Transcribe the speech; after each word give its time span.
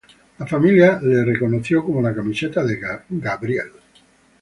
La 0.37 0.45
familia 0.51 0.87
la 1.09 1.19
reconoció 1.27 1.83
como 1.85 2.01
la 2.01 2.15
camiseta 2.15 2.63
de 2.63 2.81
Gabriel. 3.09 3.71